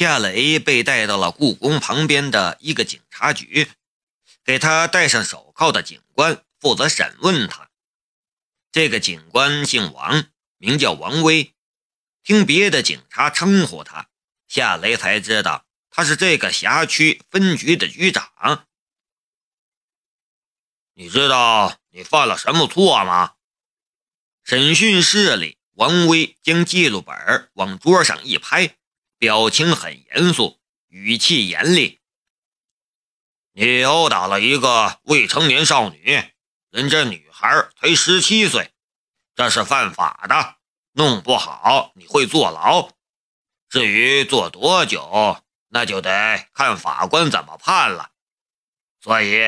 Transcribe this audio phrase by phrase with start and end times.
[0.00, 3.68] 夏雷被带到了故宫旁边的一个警察局，
[4.42, 7.68] 给他戴上手铐的警官负责审问他。
[8.72, 10.24] 这个警官姓王，
[10.56, 11.54] 名叫王威。
[12.22, 14.08] 听别的警察称呼他，
[14.48, 18.66] 夏雷才知道他是这个辖区分局的局长。
[20.94, 23.34] 你知道你犯了什么错吗？
[24.44, 28.78] 审讯室里，王威将记录本往桌上一拍，
[29.20, 30.58] 表情很严肃，
[30.88, 32.00] 语气严厉
[33.52, 36.22] ：“你殴打了一个未成年少女，
[36.70, 38.72] 人家女孩才十七岁，
[39.34, 40.56] 这是犯法的。”
[40.92, 42.90] 弄不好你会坐牢，
[43.68, 48.10] 至于坐多久，那就得看法官怎么判了。
[49.00, 49.40] 所以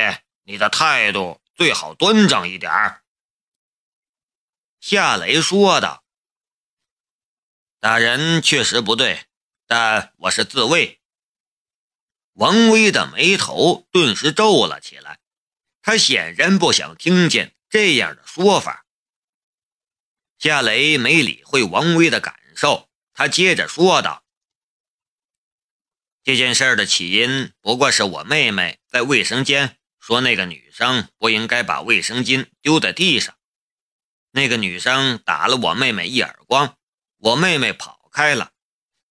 [0.43, 2.71] 你的态度最好端正一点。”
[4.79, 6.03] 夏雷说道。
[7.81, 9.25] “打人确实不对，
[9.75, 11.01] 但我是自卫。”
[12.33, 15.19] 王威的眉头顿时皱了起来，
[15.81, 18.85] 他显然不想听见这样的说法。
[20.37, 24.23] 夏雷没理会王威的感受，他接着说道
[26.23, 33.35] ：“这件事的起因不过是我妹妹在卫生间说那个女生不应该把卫生巾丢在地上，
[34.29, 36.77] 那个女生打了我妹妹一耳光，
[37.17, 38.52] 我妹妹跑开了，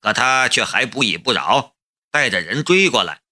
[0.03, 1.75] 可他却还不依不饶，
[2.11, 3.23] 带着人追过来。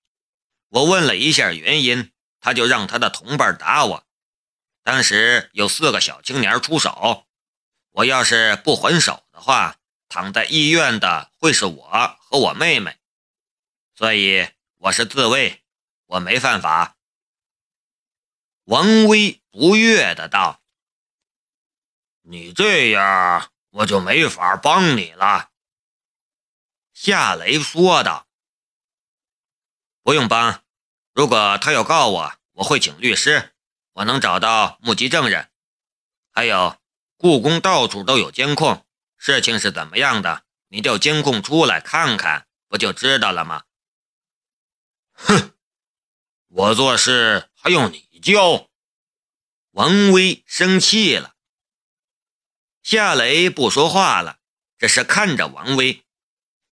[0.69, 4.07] 我问了一下原因，他就让他的同伴打我。
[4.83, 7.27] 当时有四个小青年出手。”
[7.93, 12.97] 我要是不还手的话，躺在医院的会是我和我妹妹，
[13.97, 15.65] 所以我是自卫，
[16.07, 16.97] 我没犯法。
[18.63, 20.63] 王威不悦的道
[22.23, 25.50] ：“你这样，我就没法帮你了。”
[27.03, 28.29] 夏雷说道
[30.05, 30.63] ：“不用帮，
[31.15, 33.55] 如果他要告我，我会请律师，
[33.93, 35.51] 我能找到目击证人，
[36.31, 36.79] 还有。”
[37.17, 40.45] 故宫到处都有监控，事情是怎么样的？
[40.69, 43.65] 你调监控出来看看，不就知道了吗？
[45.15, 45.55] 哼，
[46.49, 48.69] 我做事还用你教？
[49.71, 51.35] 王威生气了。
[52.83, 54.41] 夏雷不说话了，
[54.77, 56.05] 只是看着王威。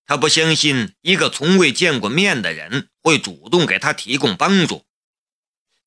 [0.08, 4.84] 他不相信一个从未见过面的人会主动给他提供帮助。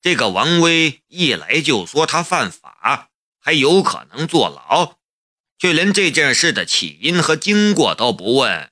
[0.02, 3.10] 这个王威一来就说他犯法。
[3.44, 5.00] 还有可能坐牢，
[5.58, 8.72] 却连这件事的起因和经过都不问，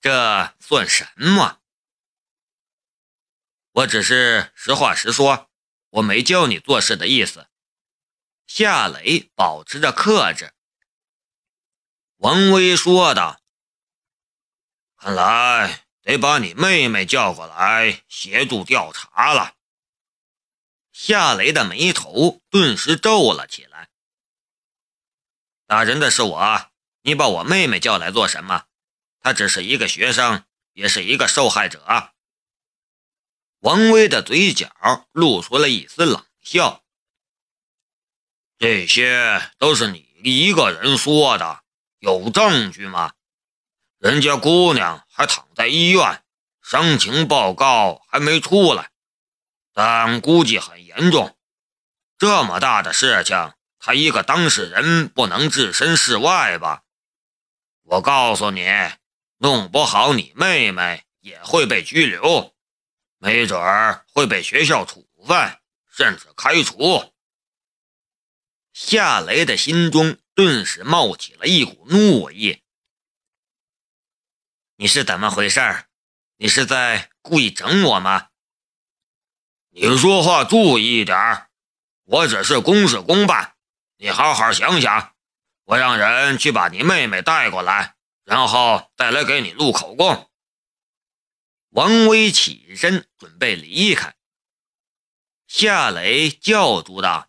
[0.00, 1.58] 这算什么？
[3.72, 5.50] 我只是实话实说，
[5.90, 7.48] 我没教你做事的意思。
[8.46, 10.54] 夏雷保持着克制。
[12.16, 13.41] 王威说道
[15.02, 19.56] ：“看来得把你妹妹叫过来协助调查了。”
[20.94, 23.88] 夏雷的眉头顿时皱了起来。
[25.66, 26.70] 打人的是我，
[27.00, 28.66] 你把我妹妹叫来做什么？
[29.18, 32.12] 她只是一个学生，也是一个受害者。
[33.58, 36.84] 王威的嘴角露出了一丝冷笑。
[38.56, 41.64] 这些都是你一个人说的，
[41.98, 43.14] 有证据吗？
[44.02, 46.24] 人家姑娘还躺在医院，
[46.60, 48.90] 伤情报告还没出来。
[49.72, 51.38] 但估计很严重，
[52.18, 56.82] 这么大的事情，他一个当事人不能置身事外吧？
[57.84, 58.66] 我告诉你，
[59.38, 62.56] 弄不好你妹妹也会被拘留，
[63.18, 65.58] 没准儿会被学校处分，
[65.88, 67.12] 甚至开除。
[68.72, 72.61] 夏雷的心中顿时冒起了一股怒意。
[74.82, 75.60] 你是怎么回事？
[76.38, 78.30] 你是在故意整我吗？
[79.70, 81.46] 你说话注意一点
[82.02, 83.54] 我只是公事公办，
[83.96, 85.14] 你好好想想。
[85.66, 87.94] 我让人去把你妹妹带过来，
[88.24, 90.28] 然后再来给你录口供。
[91.68, 94.16] 王威起身准备离开，
[95.46, 97.28] 夏雷叫住道：“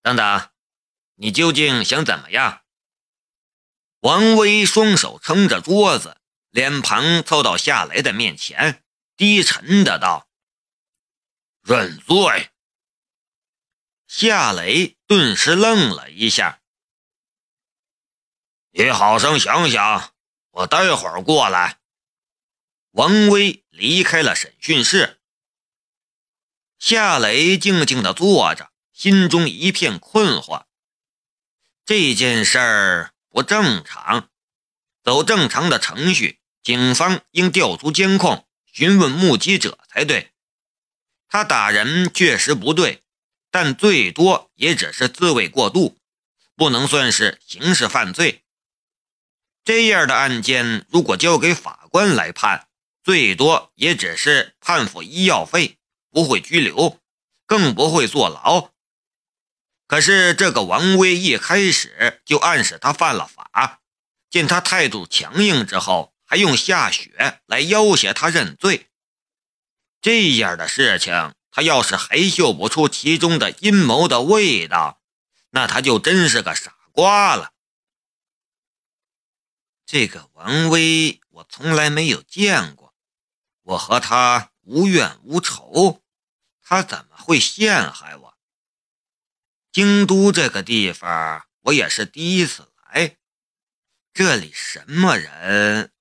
[0.00, 0.48] 等等，
[1.16, 2.62] 你究竟想怎么样？”
[4.04, 6.18] 王威双手撑着桌子，
[6.50, 8.84] 脸庞凑到夏雷的面前，
[9.16, 10.28] 低沉的道。
[11.62, 12.50] 认罪！
[14.06, 16.60] 夏雷顿时愣了一下。
[18.72, 20.12] 你好生想想，
[20.50, 21.80] 我待会儿过来。
[22.90, 25.22] 王威离开了审讯室。
[26.78, 30.66] 夏雷静静的坐着，心中一片困惑。
[31.86, 34.28] 这件事儿不正常，
[35.02, 40.30] 走正常的程序，警方应调出监控，询问目击者才对。
[41.26, 43.02] 他打人确实不对，
[43.50, 45.98] 但最多也只是自卫过度，
[46.54, 48.44] 不能算是刑事犯罪。
[49.64, 52.68] 这样的案件，如果交给法官来判，
[53.02, 55.76] 最多也只是判付医药费，
[56.08, 57.00] 不会拘留，
[57.46, 58.70] 更不会坐牢。
[59.94, 63.78] 可是这个王威一开始就暗示他犯了法，
[64.28, 68.90] 见他态度强硬之后，还用下雪来要挟他认罪。
[70.00, 75.00] 这样的事情，他要是还嗅不出其中的阴谋的味道，
[75.50, 77.52] 那他就真是个傻瓜了。
[79.86, 82.92] 这个王威，我从来没有见过。
[83.62, 86.02] 我和他无怨无仇，
[86.64, 88.23] 他怎么会陷害我？
[89.74, 93.16] 京都这个地方，我也是第一次来。
[94.12, 95.92] 这里什么人？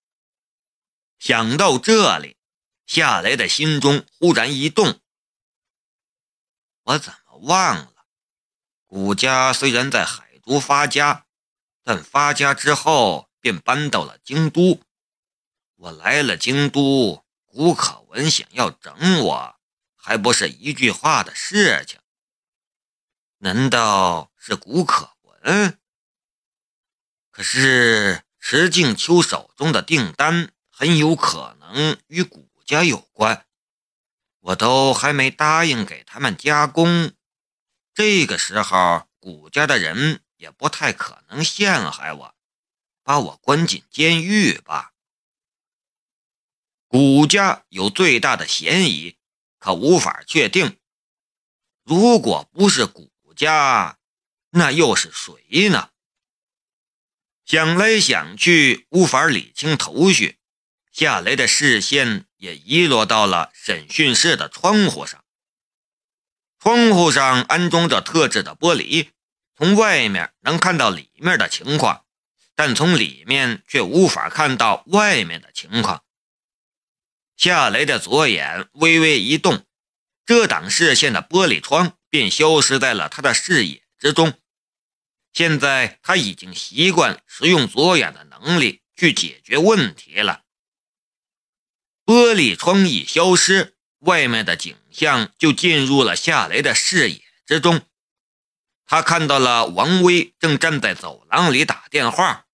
[1.18, 2.38] 想到这里，
[2.86, 5.02] 夏雷的心中忽然一动。
[6.84, 8.06] 我怎么忘了？
[8.86, 11.26] 古家虽然在海都发家，
[11.84, 13.28] 但发家之后。
[13.44, 14.82] 便搬到了京都。
[15.76, 19.60] 我来了京都，古可文想要整我，
[19.98, 22.00] 还不是一句话的事情。
[23.44, 25.78] 难道是古可文？
[27.30, 33.46] 可是石静秋手中的订单很有可能与古家有关，
[34.40, 37.12] 我都还没答应给他们加工。
[37.94, 42.36] 这个时候，古家的人也不太可能陷害我。
[43.04, 44.94] 把我关进监狱吧。
[46.88, 49.18] 谷家有最大的嫌疑，
[49.60, 50.80] 可无法确定。
[51.84, 53.98] 如果不是谷家，
[54.52, 55.90] 那又是谁呢？
[57.46, 60.40] 想来想去，无法理清头绪。
[60.92, 65.24] 夏雷的视线也遗落到了审讯室的窗户上。
[66.60, 69.10] 窗户上安装着特制的玻璃，
[69.58, 72.06] 从外面能看到里面的情况。
[72.56, 76.04] 但从里面却无法看到外面的情况。
[77.36, 79.66] 夏雷的左眼微微一动，
[80.24, 84.40] 遮挡视线的玻璃窗便消失在了他的视野之中。
[85.34, 90.44] 现在他已经习惯使用左眼的能力去解决问题了。
[92.06, 97.82] 玻璃窗一消失，外面的景象就进入了夏雷的视野之中。
[98.86, 102.46] 他看到了王威正站在走廊里打电话，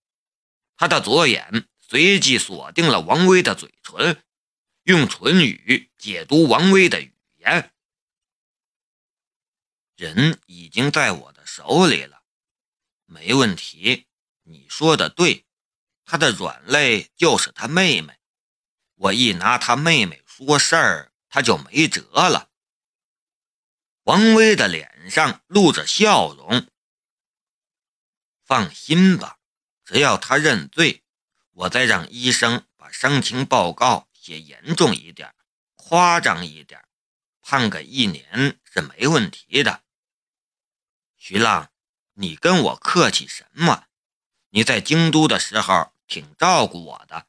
[0.77, 4.23] 他的左眼随即锁定了王威的嘴唇，
[4.83, 7.73] 用唇语解读王威的语言。
[9.99, 12.23] 人已经在我的手里了，
[13.05, 14.07] 没问题。
[14.43, 15.45] 你说的对，
[16.05, 18.17] 他的软肋就是他妹妹，
[18.95, 22.49] 我一拿他妹妹说事儿，他就没辙了。
[24.03, 26.65] 王威的脸上露着笑容。
[28.45, 29.39] 放心吧，
[29.83, 31.03] 只要他认罪，
[31.51, 35.35] 我再让医生把伤情报告写严重一点、
[35.75, 36.87] 夸张一点，
[37.41, 39.83] 判个一年是没问题的。
[41.29, 41.69] 徐浪，
[42.15, 43.83] 你跟我客气什么？
[44.49, 47.27] 你在京都的时候挺照顾我的，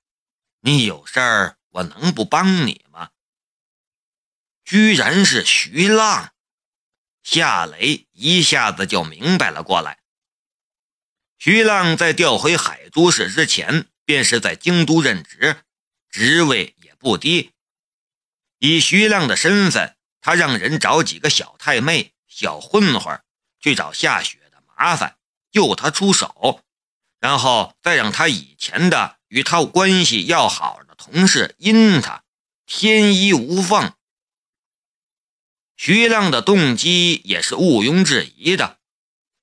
[0.61, 3.11] 你有事儿我能不帮你吗？
[4.64, 6.33] 居然是徐浪！
[7.23, 9.99] 夏雷一下子就明白了过来。
[11.38, 15.62] 徐浪在调回海都市之前，便是在京都任职，
[16.09, 17.52] 职位也不低。
[18.61, 23.23] 以徐浪的身份，他让人找几个小太妹、小混混
[23.61, 25.17] 去找夏雪的麻烦，
[25.52, 26.62] 救他出手，
[27.21, 32.25] 然后再让他以前的与他关系要好的同事阴他，
[32.67, 33.93] 天衣无缝。
[35.76, 38.79] 徐亮的动机也是毋庸置疑的。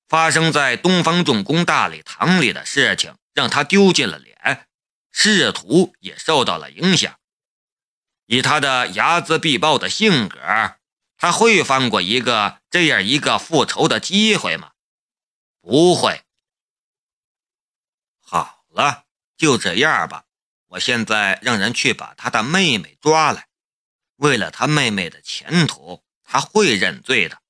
[0.07, 4.67] 发生在东方重工大礼堂里的事情，让他丢尽了脸，
[5.11, 7.19] 仕途也受到了影响。
[8.25, 10.39] 以他的睚眦必报的性格，
[11.17, 14.71] 他会放过一个这样一个复仇的机会吗？
[15.61, 16.23] 不会。
[18.21, 19.05] 好了，
[19.35, 20.25] 就这样吧。
[20.67, 23.47] 我现在让人去把他的妹妹抓来，
[24.17, 26.03] 为了他妹妹的前途。
[26.29, 27.41] 他会认罪的，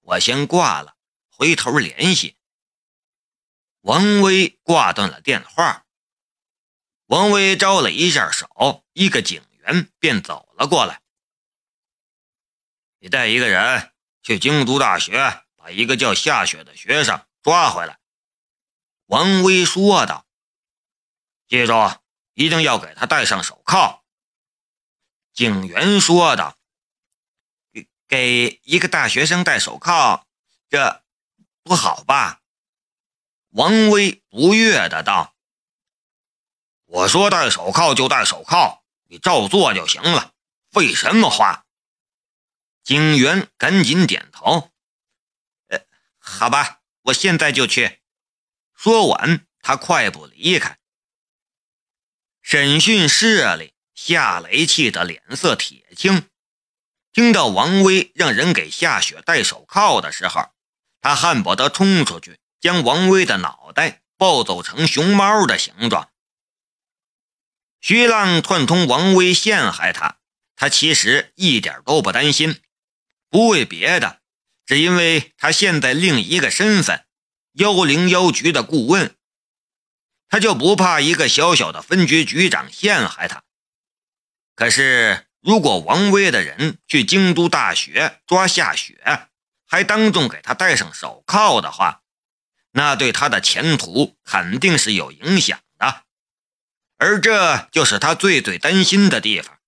[0.00, 0.96] 我先挂了，
[1.30, 2.36] 回头联系。
[3.82, 5.86] 王威挂断了电话。
[7.06, 11.00] 王威招了一下手，一个警员便走了过来。
[13.00, 17.98] 你带一个人去京都大学，把一个叫夏雪的学生抓回来。
[19.06, 20.26] 王威说道
[21.46, 21.72] ：“记住，
[22.34, 24.02] 一定要给他戴上手铐。”
[25.32, 26.58] 警员说道
[27.72, 30.26] ：“给给一个大学生戴手铐，
[30.68, 31.04] 这
[31.62, 32.40] 不好吧？”
[33.50, 35.36] 王威不悦的道
[36.84, 40.34] ：“我说戴手铐就戴手铐，你照做就行了，
[40.72, 41.64] 废什么话？”
[42.88, 44.72] 警员赶紧点头
[45.68, 45.84] ：“呃，
[46.16, 48.00] 好吧，我现在就去。”
[48.74, 50.78] 说完，他快步离开。
[52.40, 56.30] 审讯室里，夏雷气得脸色铁青。
[57.12, 60.48] 听到王威让人给夏雪戴手铐的时候，
[61.02, 62.40] 他恨不得冲出去。
[62.58, 66.10] 将王威的脑袋暴走成熊猫的形状。
[67.82, 70.16] 徐浪串通王威陷害他，
[70.56, 72.62] 他其实一点都不担心，
[73.30, 74.20] 不为别的，
[74.66, 77.04] 只因为他现在另一个身份——
[77.54, 79.16] 幺零幺局的顾问，
[80.28, 83.44] 他就不怕一个小小的分局局长陷害他。
[84.54, 89.28] 可是，如果王威的人去京都大学抓夏雪，
[89.66, 92.02] 还当众给他戴上手铐的话，
[92.72, 96.04] 那对他的前途肯定是有影响的，
[96.96, 99.58] 而这就是他最最担心的地方。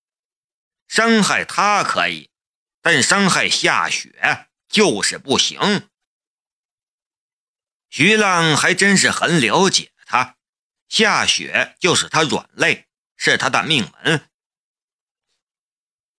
[0.88, 2.29] 伤害他可以，
[2.82, 5.88] 但伤害夏雪就是不行。
[7.88, 10.36] 徐浪还真是很了解他，
[10.88, 14.28] 夏雪就是他软肋，是他的命门。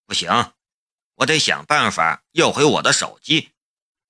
[0.05, 0.53] 不行，
[1.15, 3.51] 我得想办法要回我的手机，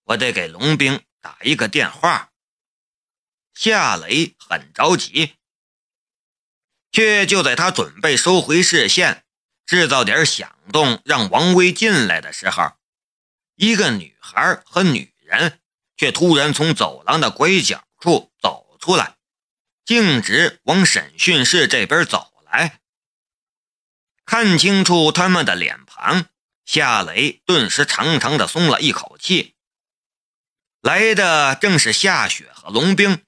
[0.06, 2.32] 我得给龙兵打一个电话。
[3.54, 5.36] 夏雷很着急，
[6.92, 9.24] 却就在他准备收回视线，
[9.72, 12.74] 制造点响动让王威进来的时候，
[13.56, 15.62] 一个女孩和女人
[15.96, 19.16] 却突然从走廊的拐角处走出来，
[19.86, 22.82] 径直往审讯室这边走来。
[24.26, 26.26] 看清楚他们的脸庞，
[26.66, 29.56] 夏雷顿时长长的松了一口气。
[30.82, 33.24] 来的正是夏雪和龙兵。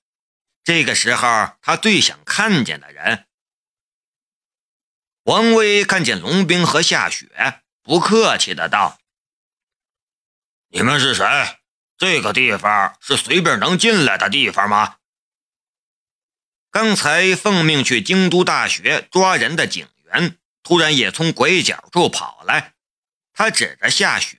[0.66, 3.28] 这个时候，他最想看见的人。
[5.24, 9.00] 王威看见龙兵和夏雪，不客气的道
[10.68, 11.24] ：“你们是谁？
[11.98, 14.98] 这个地方是随便能进来的地方吗？”
[16.72, 22.74] 刚才奉命去京都大学抓人的警员，突然也从拐角处跑来。
[23.32, 24.38] 他指着夏雪：“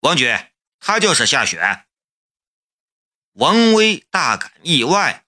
[0.00, 0.36] 王局，
[0.80, 1.86] 他就是夏雪。”
[3.32, 5.24] 王威大感意外：“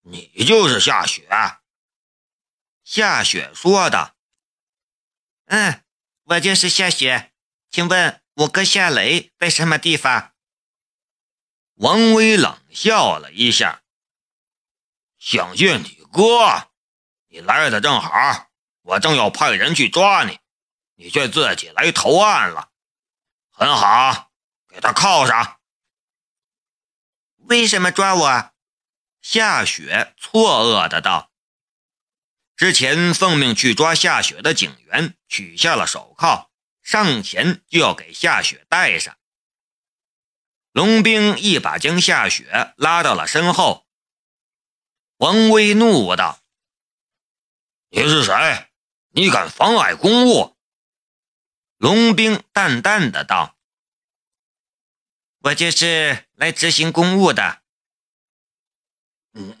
[0.00, 1.28] 你就是夏雪？”
[2.90, 4.16] 夏雪说道
[5.44, 5.84] ：“嗯，
[6.22, 7.34] 我就是夏雪。
[7.68, 10.32] 请问我哥夏雷在什么地方？”
[11.76, 13.82] 王威冷笑了一下
[15.20, 16.70] ：“想见你哥？
[17.26, 18.48] 你来的正好，
[18.80, 20.40] 我正要派人去抓你，
[20.94, 22.70] 你却自己来投案了。
[23.50, 24.30] 很好，
[24.66, 25.60] 给他铐上。”
[27.50, 28.50] 为什么抓我？
[29.20, 31.27] 夏雪错愕的道
[32.58, 36.50] ：“之前奉命去抓夏雪的警员取下了手铐，
[36.82, 39.16] 上前就要给夏雪戴上。”
[40.74, 43.86] 龙兵一把将夏雪拉到了身后。
[45.18, 46.40] 王威怒道
[47.90, 48.68] ：“你是谁？
[49.10, 50.56] 你敢妨碍公务？”
[51.78, 53.56] 龙兵淡淡的道。
[55.42, 57.62] 我就是来执行公务的。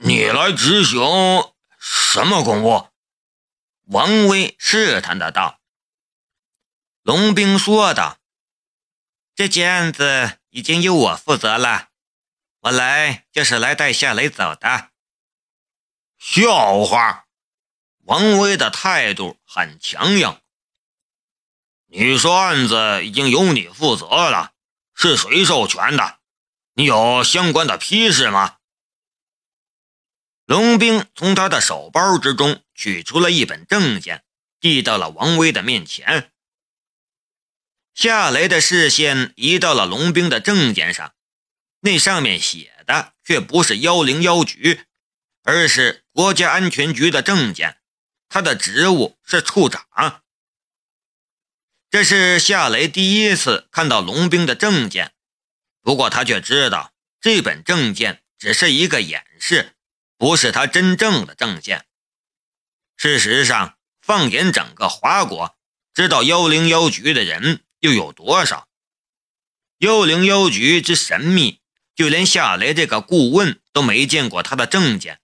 [0.00, 0.98] 你来执行
[1.90, 2.90] 什么公务？
[3.86, 5.58] 王威试探的道。
[7.00, 8.18] 龙兵说道
[9.34, 11.88] ：“这件案子已经由我负责了，
[12.60, 14.90] 我来就是来带夏雷走的。”
[16.20, 17.26] 笑话！
[18.00, 20.38] 王威的态度很强硬。
[21.86, 24.52] 你说案子已经由你负责了。
[24.92, 26.18] 是谁授权的？
[26.74, 28.57] 你有相关的批示吗？
[30.48, 34.24] 龙兵从他的手包之中取出了一本证件，
[34.58, 36.32] 递到了王威的面前。
[37.92, 41.14] 夏雷的视线移到了龙兵的证件上，
[41.80, 44.86] 那上面写的却不是幺零幺局，
[45.42, 47.82] 而是国家安全局的证件，
[48.30, 50.22] 他的职务是处长。
[51.90, 55.12] 这是夏雷第一次看到龙兵的证件，
[55.82, 59.74] 不过他却知道这本证件只是一个掩饰，
[60.18, 61.86] 不是他真正的证件。
[62.96, 65.56] 事实上，放眼整个华国，
[65.94, 68.68] 知道幺零幺局的人又有多少？
[69.78, 71.60] 幺零幺局之神秘，
[71.94, 75.20] 就连夏雷这个顾问都没见过他的证件，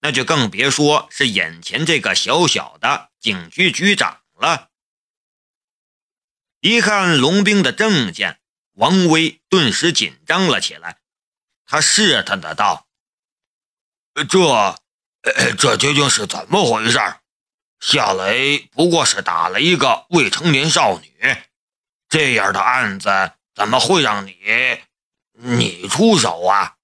[0.00, 4.70] 那就更别说是眼前这个小小的警局局长了。
[6.60, 8.40] 一看龙兵的证件，
[8.72, 11.00] 王威顿时紧张了起来。
[11.66, 12.88] 他试探的道
[14.14, 14.76] ：“这，
[15.56, 16.98] 这究竟是怎么回事？
[17.80, 21.36] 夏雷不过是打了一个未成年少女，
[22.08, 24.36] 这样的案子怎么会让你，
[25.32, 26.76] 你出手啊？”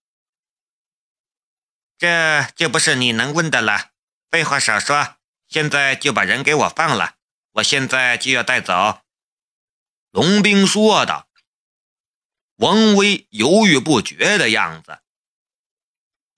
[1.98, 3.90] 这就不是你能问的了。
[4.30, 5.16] 废话少说，
[5.48, 7.14] 现在就把人给我放了，
[7.52, 9.00] 我现在就要带走。”
[10.10, 11.28] 龙兵说道。
[12.56, 14.98] 王威犹豫不决的样子。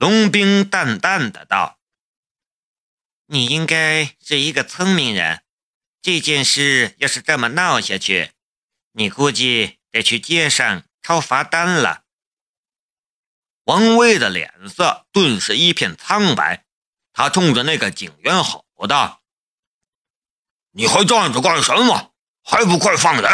[0.00, 1.78] 龙兵淡淡的道
[3.28, 5.42] ：“你应该是一个聪明人，
[6.00, 8.33] 这件事要是这么闹下去，
[8.92, 12.04] 你估计得去街上抄罚单了。”
[13.64, 16.64] 王威的脸色顿时一片苍白，
[17.12, 19.23] 他冲着那个警员吼道
[20.73, 22.14] ：“你还站着干什么？
[22.42, 23.30] 还不快放人！”